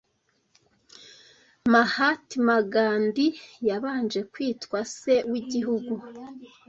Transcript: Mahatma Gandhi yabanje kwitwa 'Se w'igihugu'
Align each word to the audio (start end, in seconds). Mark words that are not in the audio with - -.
Mahatma 1.71 2.57
Gandhi 2.73 3.27
yabanje 3.67 4.19
kwitwa 4.31 4.77
'Se 4.91 5.13
w'igihugu' 5.29 5.93